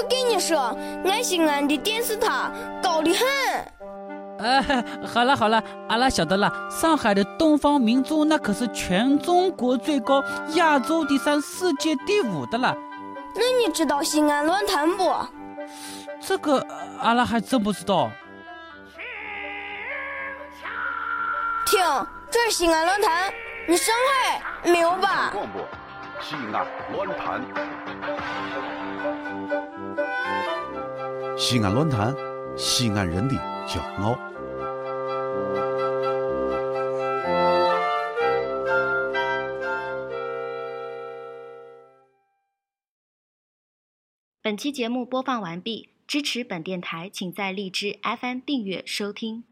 [0.00, 3.26] 我跟你说，俺西安的电视塔高的很。
[4.38, 6.48] 哎，好了好了，阿拉晓得了。
[6.70, 10.22] 上海的东方明珠那可是全中国最高、
[10.54, 12.76] 亚洲第三、世界第五的了。
[13.34, 15.12] 那你知道西安论坛不？
[16.20, 16.64] 这个
[17.00, 18.08] 阿拉还真不知道。
[21.66, 21.80] 听，
[22.30, 23.32] 这是西安论坛，
[23.66, 23.92] 你上
[24.22, 24.40] 海
[24.70, 25.30] 没有吧？
[25.32, 25.60] 广播，
[26.20, 27.42] 西安论坛。
[31.40, 32.16] 西安论坛，
[32.56, 34.18] 西安人的骄傲。
[44.42, 49.44] 本期节目播放完毕，支持本电台，请在荔枝 FM 订阅收听。